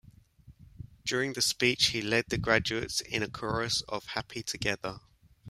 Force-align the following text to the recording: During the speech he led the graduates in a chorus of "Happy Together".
During 1.05 1.33
the 1.33 1.43
speech 1.43 1.89
he 1.89 2.01
led 2.01 2.29
the 2.29 2.39
graduates 2.39 3.01
in 3.01 3.21
a 3.21 3.29
chorus 3.29 3.81
of 3.87 4.03
"Happy 4.07 4.41
Together". 4.41 4.99